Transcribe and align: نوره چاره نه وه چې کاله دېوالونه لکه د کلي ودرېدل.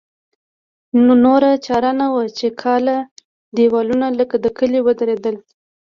نوره 1.23 1.51
چاره 1.67 1.91
نه 1.99 2.07
وه 2.13 2.23
چې 2.37 2.47
کاله 2.61 2.97
دېوالونه 3.55 4.07
لکه 4.19 4.35
د 4.43 4.45
کلي 4.57 4.79
ودرېدل. 4.83 5.35